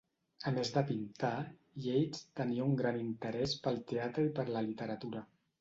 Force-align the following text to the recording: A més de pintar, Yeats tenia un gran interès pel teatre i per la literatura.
A 0.51 0.53
més 0.53 0.71
de 0.77 0.81
pintar, 0.87 1.33
Yeats 1.83 2.25
tenia 2.41 2.67
un 2.71 2.73
gran 2.81 2.99
interès 3.03 3.57
pel 3.67 3.81
teatre 3.93 4.29
i 4.31 4.37
per 4.41 4.51
la 4.57 4.69
literatura. 4.71 5.27